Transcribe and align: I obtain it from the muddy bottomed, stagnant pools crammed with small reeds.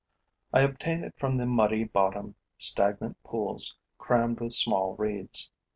I 0.51 0.61
obtain 0.61 1.03
it 1.03 1.13
from 1.19 1.37
the 1.37 1.45
muddy 1.45 1.83
bottomed, 1.83 2.33
stagnant 2.57 3.21
pools 3.21 3.75
crammed 3.99 4.39
with 4.39 4.53
small 4.53 4.95
reeds. 4.95 5.51